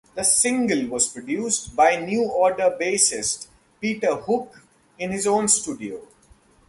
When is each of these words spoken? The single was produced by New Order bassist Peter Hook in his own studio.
The 0.15 0.23
single 0.23 0.87
was 0.87 1.09
produced 1.09 1.75
by 1.75 1.95
New 1.97 2.23
Order 2.27 2.75
bassist 2.81 3.45
Peter 3.79 4.15
Hook 4.15 4.59
in 4.97 5.11
his 5.11 5.27
own 5.27 5.47
studio. 5.47 6.01